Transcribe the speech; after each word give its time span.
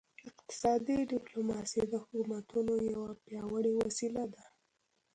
اقتصادي 0.29 0.97
ډیپلوماسي 1.11 1.81
د 1.87 1.93
حکومتونو 2.03 2.73
یوه 2.93 3.09
پیاوړې 3.25 3.73
وسیله 3.83 4.23
ده 4.33 4.43